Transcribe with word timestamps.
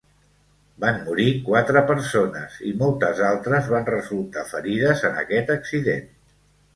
Van 0.83 0.95
morir 1.09 1.25
quatre 1.49 1.83
persones 1.91 2.55
i 2.69 2.73
moltes 2.79 3.21
altres 3.27 3.69
van 3.73 3.85
resultar 3.91 4.47
ferides 4.55 5.05
en 5.11 5.21
aquest 5.25 5.53
accident. 5.57 6.09